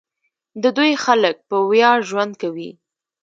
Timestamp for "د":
0.63-0.63